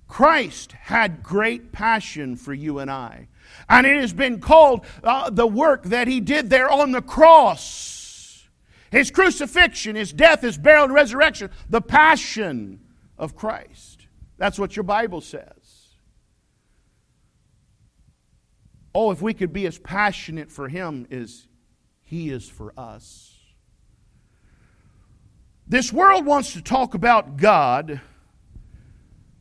[0.08, 3.28] Christ had great passion for you and I.
[3.68, 8.46] And it has been called uh, the work that he did there on the cross.
[8.90, 12.80] His crucifixion, his death, his burial, and resurrection, the passion
[13.18, 14.06] of Christ.
[14.38, 15.52] That's what your Bible says.
[18.94, 21.46] Oh, if we could be as passionate for him as
[22.02, 23.38] he is for us.
[25.68, 28.00] This world wants to talk about God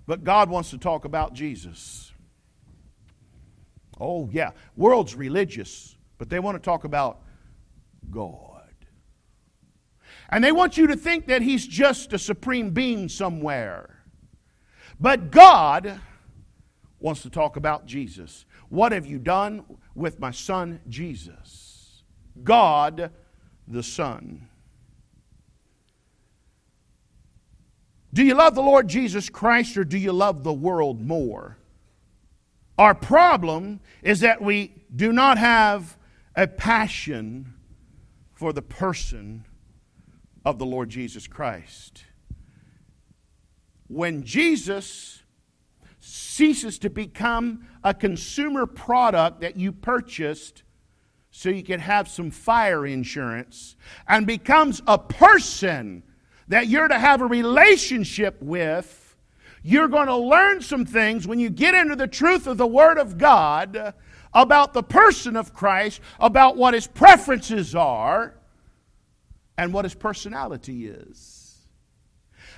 [0.06, 2.14] but God wants to talk about Jesus.
[4.00, 4.52] Oh, yeah.
[4.76, 7.22] World's religious, but they want to talk about
[8.10, 8.52] God.
[10.30, 14.04] And they want you to think that He's just a supreme being somewhere.
[15.00, 16.00] But God
[17.00, 18.46] wants to talk about Jesus.
[18.70, 19.64] What have you done
[19.94, 22.04] with my son Jesus?
[22.44, 23.12] God
[23.68, 24.48] the Son.
[28.16, 31.58] Do you love the Lord Jesus Christ or do you love the world more?
[32.78, 35.98] Our problem is that we do not have
[36.34, 37.54] a passion
[38.34, 39.44] for the person
[40.46, 42.06] of the Lord Jesus Christ.
[43.88, 45.22] When Jesus
[46.00, 50.64] ceases to become a consumer product that you purchased
[51.32, 53.76] so you can have some fire insurance
[54.08, 56.02] and becomes a person
[56.48, 59.16] that you're to have a relationship with,
[59.64, 62.98] you're going to learn some things when you get into the truth of the Word
[62.98, 63.94] of God
[64.34, 68.36] about the person of Christ, about what his preferences are,
[69.58, 71.46] and what his personality is.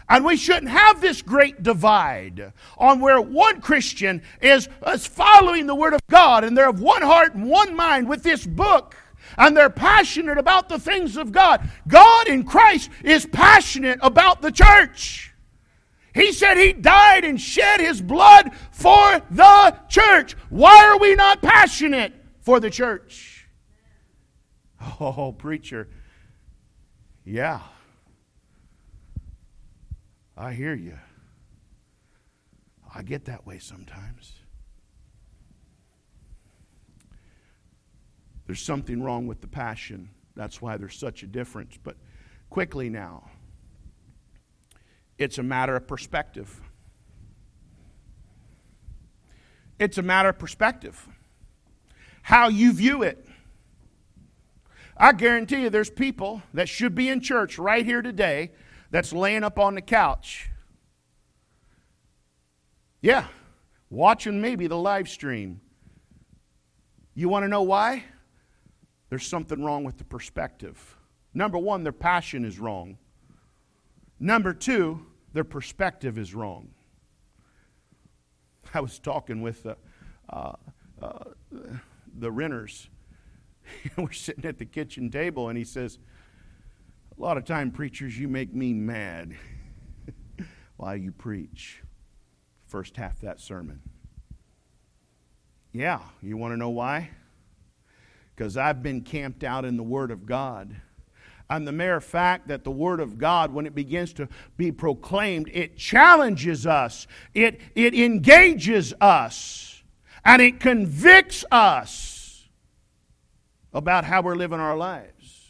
[0.10, 5.76] And we shouldn't have this great divide on where one Christian is, is following the
[5.76, 8.95] Word of God and they're of one heart and one mind with this book
[9.37, 11.69] and they're passionate about the things of God.
[11.87, 15.33] God in Christ is passionate about the church.
[16.13, 20.35] He said he died and shed his blood for the church.
[20.49, 23.47] Why are we not passionate for the church?
[24.99, 25.89] Oh, preacher.
[27.23, 27.59] Yeah.
[30.35, 30.97] I hear you.
[32.93, 34.33] I get that way sometimes.
[38.47, 40.10] There's something wrong with the passion.
[40.36, 41.77] That's why there's such a difference.
[41.83, 41.97] But
[42.49, 43.29] quickly now,
[45.17, 46.62] it's a matter of perspective.
[49.77, 51.07] It's a matter of perspective.
[52.21, 53.25] How you view it.
[54.95, 58.51] I guarantee you there's people that should be in church right here today
[58.89, 60.49] that's laying up on the couch.
[63.01, 63.27] Yeah,
[63.89, 65.62] watching maybe the live stream.
[67.13, 68.05] You want to know why?
[69.09, 70.97] There's something wrong with the perspective.
[71.33, 72.97] Number one, their passion is wrong.
[74.19, 76.69] Number two, their perspective is wrong.
[78.73, 79.77] I was talking with the,
[80.29, 80.53] uh,
[81.01, 81.23] uh,
[82.17, 82.89] the renters.
[83.97, 85.99] We're sitting at the kitchen table, and he says,
[87.17, 89.35] A lot of time, preachers, you make me mad
[90.77, 91.83] while you preach.
[92.65, 93.81] First half that sermon.
[95.71, 97.12] Yeah, you want to know why?
[98.38, 100.75] Because I've been camped out in the Word of God.
[101.50, 105.50] And the mere fact that the Word of God, when it begins to be proclaimed,
[105.52, 109.81] it challenges us, it, it engages us,
[110.23, 112.48] and it convicts us
[113.73, 115.48] about how we're living our lives.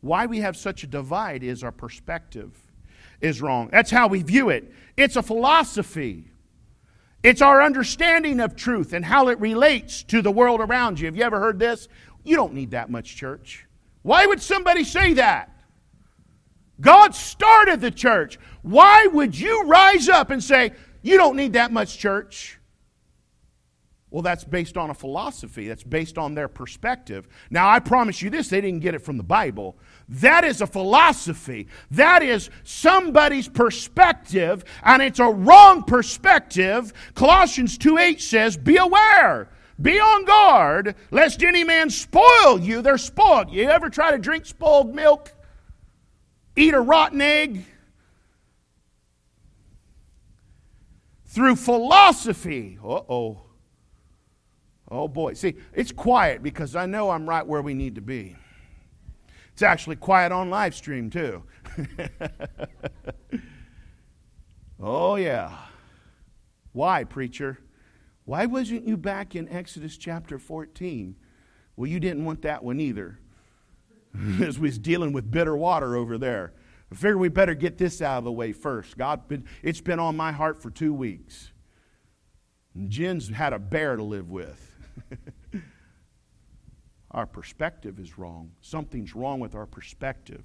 [0.00, 2.58] Why we have such a divide is our perspective
[3.20, 3.68] is wrong.
[3.70, 4.72] That's how we view it.
[4.96, 6.31] It's a philosophy.
[7.22, 11.06] It's our understanding of truth and how it relates to the world around you.
[11.06, 11.88] Have you ever heard this?
[12.24, 13.66] You don't need that much church.
[14.02, 15.50] Why would somebody say that?
[16.80, 18.38] God started the church.
[18.62, 22.58] Why would you rise up and say, You don't need that much church?
[24.12, 25.68] Well, that's based on a philosophy.
[25.68, 27.26] That's based on their perspective.
[27.50, 29.74] Now, I promise you this, they didn't get it from the Bible.
[30.06, 31.66] That is a philosophy.
[31.90, 36.92] That is somebody's perspective, and it's a wrong perspective.
[37.14, 39.48] Colossians 2 8 says, Be aware.
[39.80, 42.82] Be on guard, lest any man spoil you.
[42.82, 43.50] They're spoiled.
[43.50, 45.32] You ever try to drink spoiled milk?
[46.54, 47.64] Eat a rotten egg?
[51.24, 52.78] Through philosophy.
[52.84, 53.40] Uh oh
[54.92, 55.32] Oh boy.
[55.32, 58.36] See, it's quiet because I know I'm right where we need to be.
[59.54, 61.44] It's actually quiet on live stream too.
[64.80, 65.56] oh yeah.
[66.72, 67.58] Why, preacher?
[68.26, 71.16] Why wasn't you back in Exodus chapter 14?
[71.74, 73.18] Well, you didn't want that one either.
[74.42, 76.52] As we was dealing with bitter water over there.
[76.90, 78.98] I figured we better get this out of the way first.
[78.98, 79.22] God,
[79.62, 81.50] it's been on my heart for two weeks.
[82.88, 84.71] Jen's had a bear to live with.
[87.10, 88.52] our perspective is wrong.
[88.60, 90.44] Something's wrong with our perspective.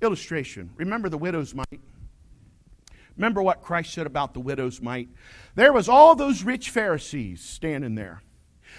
[0.00, 0.70] Illustration.
[0.76, 1.80] Remember the widow's mite?
[3.16, 5.08] Remember what Christ said about the widow's mite?
[5.56, 8.22] There was all those rich Pharisees standing there.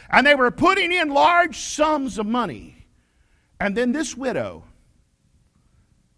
[0.10, 2.88] And they were putting in large sums of money.
[3.60, 4.64] And then this widow,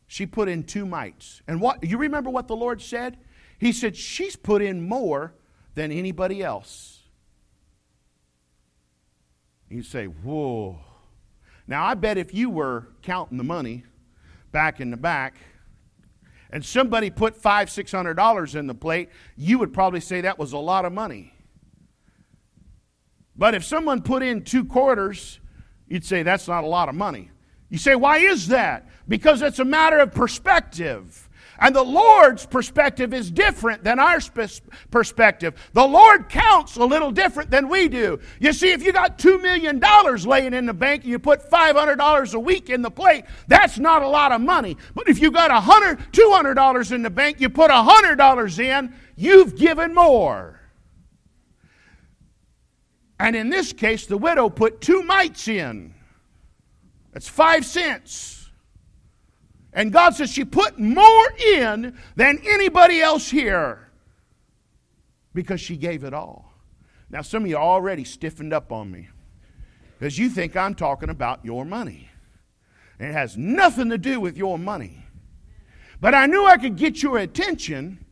[0.05, 1.41] she put in two mites.
[1.47, 3.17] And what you remember what the Lord said?
[3.57, 5.33] He said, She's put in more
[5.75, 7.01] than anybody else.
[9.69, 10.79] You say, whoa.
[11.67, 13.85] Now, I bet if you were counting the money
[14.51, 15.35] back in the back,
[16.51, 20.37] and somebody put five, six hundred dollars in the plate, you would probably say that
[20.37, 21.33] was a lot of money.
[23.37, 25.39] But if someone put in two quarters,
[25.87, 27.31] you'd say that's not a lot of money.
[27.69, 28.89] You say, why is that?
[29.07, 31.29] Because it's a matter of perspective.
[31.61, 34.19] And the Lord's perspective is different than our
[34.89, 35.53] perspective.
[35.73, 38.19] The Lord counts a little different than we do.
[38.39, 39.79] You see, if you got $2 million
[40.27, 44.01] laying in the bank and you put $500 a week in the plate, that's not
[44.01, 44.75] a lot of money.
[44.95, 49.93] But if you got $100, $200 in the bank, you put $100 in, you've given
[49.93, 50.59] more.
[53.19, 55.93] And in this case, the widow put two mites in.
[57.13, 58.40] That's five cents.
[59.73, 63.89] And God says she put more in than anybody else here
[65.33, 66.53] because she gave it all.
[67.09, 69.09] Now, some of you already stiffened up on me
[69.97, 72.09] because you think I'm talking about your money.
[72.99, 75.05] It has nothing to do with your money.
[75.99, 78.05] But I knew I could get your attention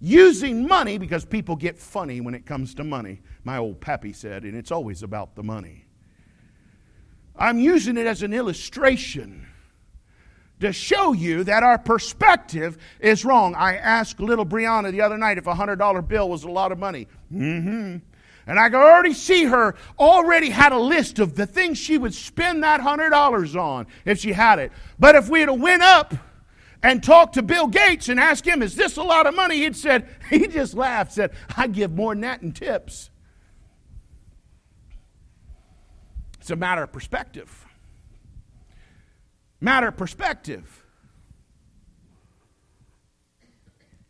[0.00, 3.20] using money because people get funny when it comes to money.
[3.44, 5.86] My old pappy said, and it's always about the money.
[7.36, 9.46] I'm using it as an illustration
[10.60, 13.54] to show you that our perspective is wrong.
[13.54, 16.78] I asked little Brianna the other night if a $100 bill was a lot of
[16.78, 17.08] money.
[17.32, 17.98] Mm-hmm.
[18.46, 22.14] And I could already see her already had a list of the things she would
[22.14, 24.72] spend that $100 on if she had it.
[24.98, 26.14] But if we had went up
[26.82, 29.58] and talked to Bill Gates and asked him, is this a lot of money?
[29.58, 33.10] He'd said, he just laughed, said, I give more than that in tips.
[36.40, 37.59] It's a matter of perspective
[39.60, 40.84] matter of perspective.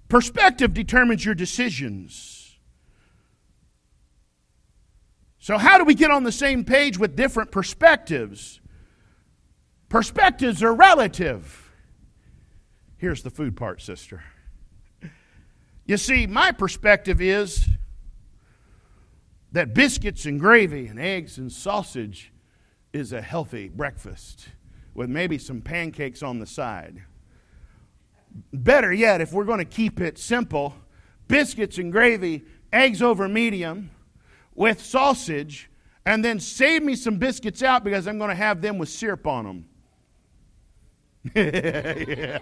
[0.09, 2.59] Perspective determines your decisions.
[5.39, 8.61] So, how do we get on the same page with different perspectives?
[9.89, 11.71] Perspectives are relative.
[12.97, 14.23] Here's the food part, sister.
[15.87, 17.69] You see, my perspective is
[19.53, 22.33] that biscuits and gravy and eggs and sausage
[22.93, 24.49] is a healthy breakfast
[24.95, 27.03] with maybe some pancakes on the side.
[28.53, 30.75] Better yet, if we're going to keep it simple,
[31.29, 33.91] biscuits and gravy, eggs over medium
[34.55, 35.71] with sausage,
[36.07, 39.27] and then save me some biscuits out because I'm going to have them with syrup
[39.27, 39.69] on them.
[41.35, 42.39] yeah.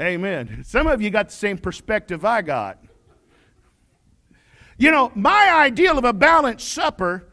[0.00, 0.62] Amen.
[0.64, 2.78] Some of you got the same perspective I got.
[4.76, 7.28] You know, my ideal of a balanced supper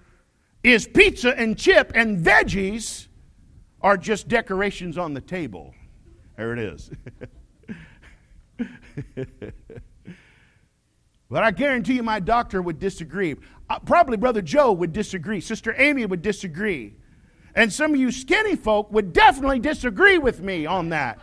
[0.64, 3.08] is pizza and chip and veggies
[3.82, 5.74] are just decorations on the table.
[6.38, 6.92] There it is.
[11.30, 13.36] but I guarantee you, my doctor would disagree.
[13.70, 15.42] Uh, probably Brother Joe would disagree.
[15.42, 16.96] Sister Amy would disagree.
[17.56, 21.20] And some of you skinny folk would definitely disagree with me on that.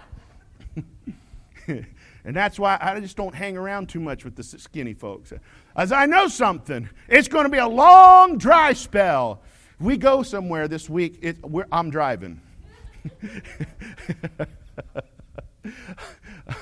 [1.67, 1.87] and
[2.25, 5.33] that's why I just don't hang around too much with the skinny folks.
[5.75, 9.43] As I know something, it's going to be a long dry spell.
[9.81, 11.39] We go somewhere this week, it,
[11.71, 12.41] I'm driving.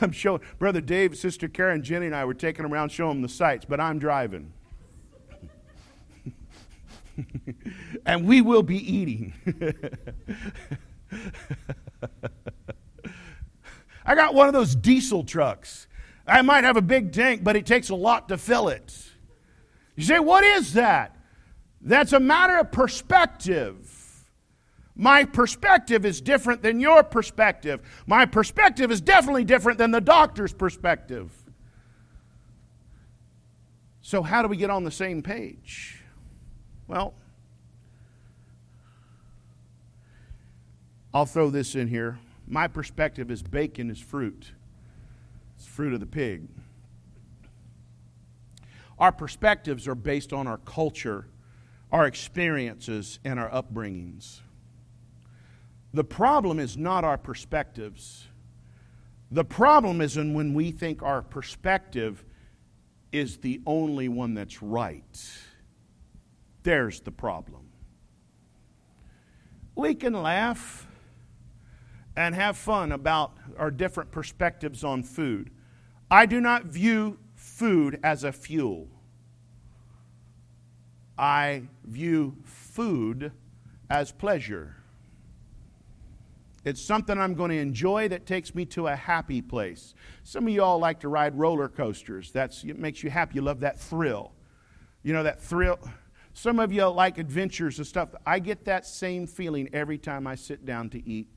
[0.00, 3.28] I'm showing Brother Dave, Sister Karen, Jenny, and I were taking around showing them the
[3.28, 4.52] sights, but I'm driving.
[8.06, 9.34] and we will be eating.
[14.04, 15.86] I got one of those diesel trucks.
[16.26, 19.10] I might have a big tank, but it takes a lot to fill it.
[19.94, 21.16] You say, what is that?
[21.80, 23.85] That's a matter of perspective.
[24.96, 27.80] My perspective is different than your perspective.
[28.06, 31.30] My perspective is definitely different than the doctor's perspective.
[34.00, 36.02] So, how do we get on the same page?
[36.88, 37.12] Well,
[41.12, 42.18] I'll throw this in here.
[42.46, 44.52] My perspective is bacon is fruit,
[45.56, 46.48] it's fruit of the pig.
[48.98, 51.26] Our perspectives are based on our culture,
[51.92, 54.40] our experiences, and our upbringings.
[55.94, 58.26] The problem is not our perspectives.
[59.30, 62.24] The problem is when we think our perspective
[63.12, 65.30] is the only one that's right.
[66.62, 67.68] There's the problem.
[69.74, 70.86] We can laugh
[72.16, 75.50] and have fun about our different perspectives on food.
[76.10, 78.88] I do not view food as a fuel.
[81.18, 83.32] I view food
[83.88, 84.76] as pleasure.
[86.66, 89.94] It's something I'm going to enjoy that takes me to a happy place.
[90.24, 92.32] Some of y'all like to ride roller coasters.
[92.32, 93.36] That's it makes you happy.
[93.36, 94.32] You love that thrill.
[95.04, 95.78] You know that thrill.
[96.32, 98.08] Some of you like adventures and stuff.
[98.26, 101.28] I get that same feeling every time I sit down to eat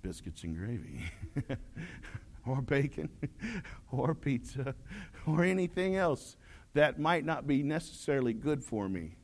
[0.00, 1.02] biscuits and gravy.
[2.46, 3.10] or bacon
[3.92, 4.74] or pizza
[5.26, 6.36] or anything else
[6.72, 9.16] that might not be necessarily good for me.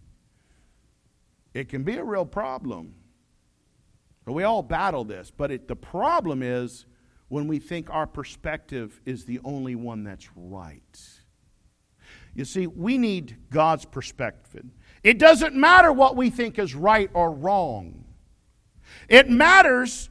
[1.55, 2.97] It can be a real problem.
[4.27, 6.87] We all battle this, but it, the problem is
[7.29, 10.83] when we think our perspective is the only one that's right.
[12.35, 14.67] You see, we need God's perspective.
[15.03, 18.05] It doesn't matter what we think is right or wrong.
[19.09, 20.11] It matters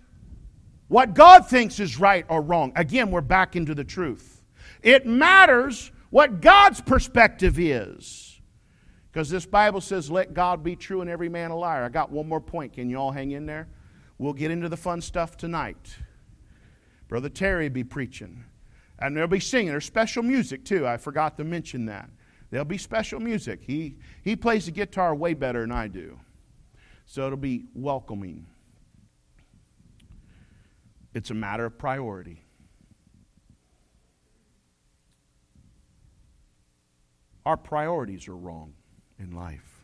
[0.88, 2.72] what God thinks is right or wrong.
[2.76, 4.44] Again, we're back into the truth.
[4.82, 8.40] It matters what God's perspective is.
[9.12, 11.84] Because this Bible says, let God be true and every man a liar.
[11.84, 12.74] I got one more point.
[12.74, 13.68] Can you all hang in there?
[14.18, 15.98] We'll get into the fun stuff tonight.
[17.08, 18.46] Brother Terry be preaching.
[18.98, 19.70] And there'll be singing.
[19.70, 20.88] There's special music too.
[20.88, 22.10] I forgot to mention that.
[22.50, 23.62] There'll be special music.
[23.62, 26.20] He, he plays the guitar way better than I do.
[27.06, 28.46] So it'll be welcoming.
[31.14, 32.42] It's a matter of priority.
[37.46, 38.74] Our priorities are wrong
[39.20, 39.84] in life.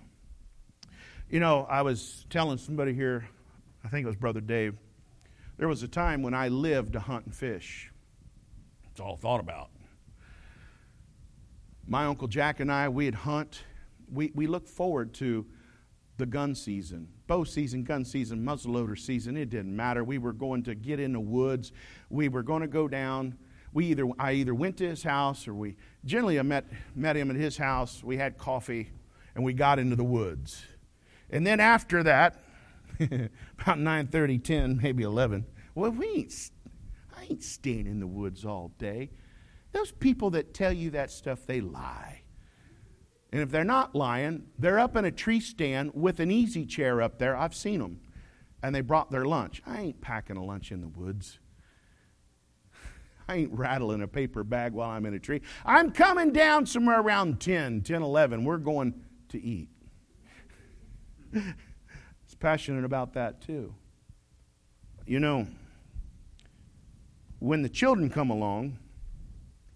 [1.30, 3.28] You know, I was telling somebody here
[3.84, 4.78] I think it was Brother Dave.
[5.58, 7.92] There was a time when I lived to hunt and fish.
[8.90, 9.70] It's all thought about.
[11.88, 13.64] My Uncle Jack and I, we'd hunt.
[14.12, 15.46] We, we looked forward to
[16.18, 19.38] the gun season, bow season, gun season, muzzleloader season.
[19.38, 20.04] It didn't matter.
[20.04, 21.72] We were going to get in the woods.
[22.10, 23.38] We were going to go down.
[23.74, 27.30] We either I either went to his house or we generally I met met him
[27.32, 28.04] at his house.
[28.04, 28.92] We had coffee
[29.34, 30.64] and we got into the woods.
[31.30, 32.44] And then after that,
[33.60, 35.46] about 9.30, 10, maybe 11.
[35.74, 36.52] Well, we ain't,
[37.18, 39.10] I ain't staying in the woods all day.
[39.72, 42.22] Those people that tell you that stuff, they lie.
[43.32, 47.02] And if they're not lying, they're up in a tree stand with an easy chair
[47.02, 47.36] up there.
[47.36, 48.02] I've seen them.
[48.62, 49.62] And they brought their lunch.
[49.66, 51.40] I ain't packing a lunch in the woods.
[53.28, 55.42] I ain't rattling a paper bag while I'm in a tree.
[55.66, 58.44] I'm coming down somewhere around 10, 10, 11.
[58.44, 58.94] We're going
[59.30, 59.70] to eat
[62.42, 63.74] passionate about that too.
[65.06, 65.48] You know,
[67.40, 68.78] when the children come along,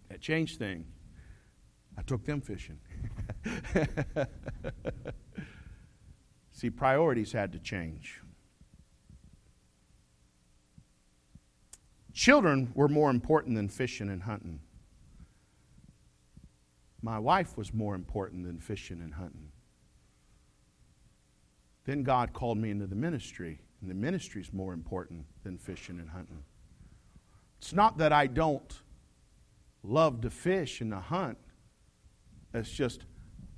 [0.10, 0.88] that changed things.
[1.98, 2.80] I took them fishing.
[6.52, 8.22] See, priorities had to change.
[12.14, 14.60] Children were more important than fishing and hunting.
[17.02, 19.52] my wife was more important than fishing and hunting.
[21.86, 26.00] Then God called me into the ministry, and the ministry is more important than fishing
[26.00, 26.44] and hunting.
[27.60, 28.82] It's not that I don't
[29.84, 31.38] love to fish and to hunt,
[32.54, 33.06] it's just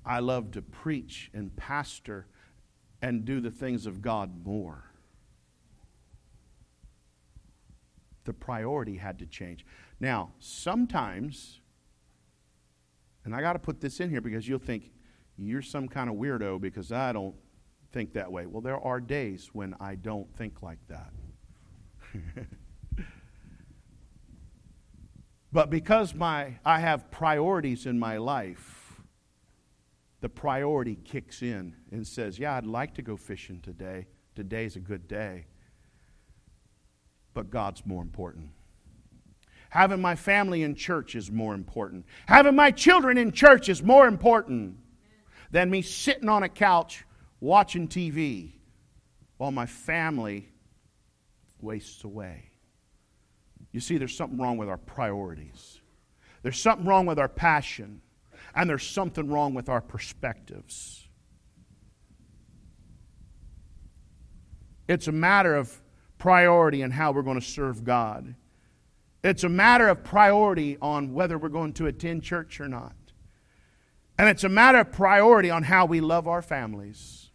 [0.05, 2.27] I love to preach and pastor
[3.01, 4.83] and do the things of God more.
[8.23, 9.65] The priority had to change.
[9.99, 11.61] Now, sometimes,
[13.23, 14.91] and I got to put this in here because you'll think
[15.37, 17.35] you're some kind of weirdo because I don't
[17.91, 18.45] think that way.
[18.45, 21.11] Well, there are days when I don't think like that.
[25.51, 29.01] but because my I have priorities in my life,
[30.21, 34.07] the priority kicks in and says, "Yeah, I'd like to go fishing today.
[34.35, 35.45] Today's a good day."
[37.33, 38.49] But God's more important.
[39.69, 42.05] Having my family in church is more important.
[42.25, 44.77] Having my children in church is more important
[45.51, 47.03] than me sitting on a couch
[47.39, 48.53] watching TV
[49.37, 50.49] while my family
[51.61, 52.49] wastes away.
[53.71, 55.79] You see, there's something wrong with our priorities,
[56.43, 58.01] there's something wrong with our passion,
[58.55, 61.07] and there's something wrong with our perspectives.
[64.87, 65.81] It's a matter of
[66.17, 68.35] priority and how we're going to serve God.
[69.23, 72.95] It's a matter of priority on whether we're going to attend church or not.
[74.17, 77.26] And it's a matter of priority on how we love our families.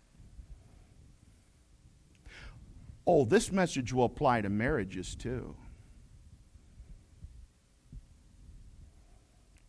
[3.06, 5.56] Oh, this message will apply to marriages too.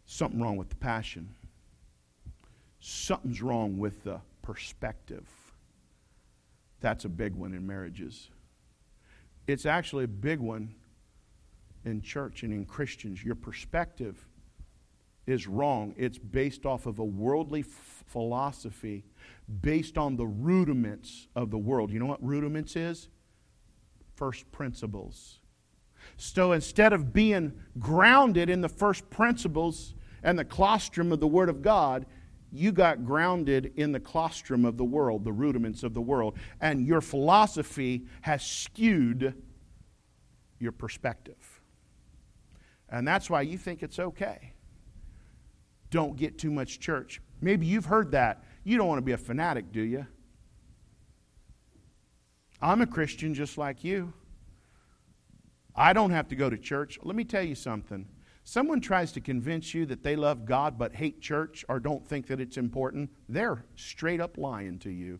[0.05, 1.33] Something wrong with the passion.
[2.79, 5.27] Something's wrong with the perspective.
[6.81, 8.29] That's a big one in marriages.
[9.47, 10.75] It's actually a big one
[11.85, 13.23] in church and in Christians.
[13.23, 14.27] Your perspective
[15.25, 15.95] is wrong.
[15.97, 19.05] It's based off of a worldly f- philosophy
[19.61, 21.91] based on the rudiments of the world.
[21.91, 23.09] You know what rudiments is?
[24.23, 25.41] First principles.
[26.15, 31.49] So instead of being grounded in the first principles and the colostrum of the Word
[31.49, 32.05] of God,
[32.49, 36.87] you got grounded in the colostrum of the world, the rudiments of the world, and
[36.87, 39.33] your philosophy has skewed
[40.57, 41.61] your perspective.
[42.87, 44.53] And that's why you think it's okay.
[45.89, 47.19] Don't get too much church.
[47.41, 48.45] Maybe you've heard that.
[48.63, 50.07] You don't want to be a fanatic, do you?
[52.63, 54.13] I'm a Christian just like you.
[55.75, 56.97] I don't have to go to church.
[57.03, 58.07] Let me tell you something.
[58.45, 62.27] Someone tries to convince you that they love God but hate church or don't think
[62.27, 65.19] that it's important, they're straight up lying to you.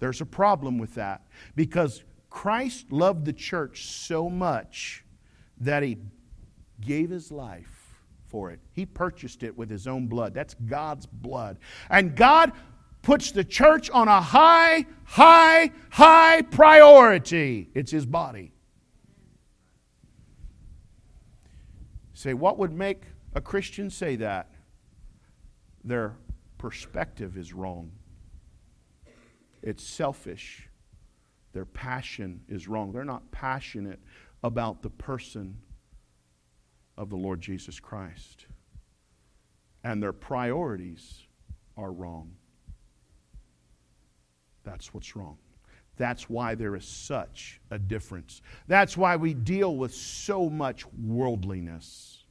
[0.00, 1.22] There's a problem with that
[1.54, 5.04] because Christ loved the church so much
[5.60, 5.98] that he
[6.80, 8.58] gave his life for it.
[8.72, 10.34] He purchased it with his own blood.
[10.34, 11.58] That's God's blood.
[11.88, 12.50] And God
[13.04, 17.70] puts the church on a high, high, high priority.
[17.74, 18.52] It's his body.
[22.14, 23.02] Say, what would make
[23.34, 24.50] a Christian say that?
[25.84, 26.16] Their
[26.56, 27.92] perspective is wrong.
[29.62, 30.68] It's selfish.
[31.52, 32.92] Their passion is wrong.
[32.92, 34.00] They're not passionate
[34.42, 35.58] about the person
[36.96, 38.46] of the Lord Jesus Christ.
[39.82, 41.26] And their priorities
[41.76, 42.32] are wrong.
[44.64, 45.38] That's what's wrong.
[45.96, 48.42] That's why there is such a difference.
[48.66, 52.24] That's why we deal with so much worldliness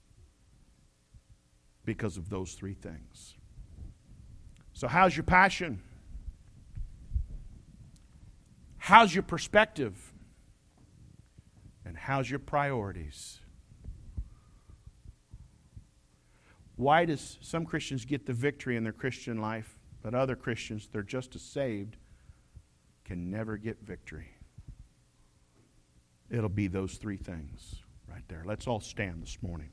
[1.86, 3.36] because of those three things.
[4.74, 5.82] So, how's your passion?
[8.78, 10.12] How's your perspective?
[11.86, 13.40] And how's your priorities?
[16.76, 21.04] Why does some Christians get the victory in their Christian life, but other Christians, they're
[21.04, 21.98] just as saved,
[23.06, 24.30] can never get victory.
[26.30, 28.44] It'll be those three things right there.
[28.46, 29.70] Let's all stand this morning.